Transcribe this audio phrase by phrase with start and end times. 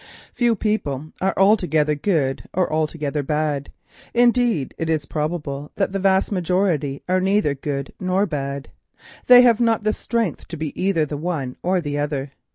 [0.33, 3.71] Few people are altogether good or altogether bad;
[4.15, 9.83] indeed it is probable that the vast majority are neither good nor bad—they have not
[9.83, 12.31] the strength to be the one or the other.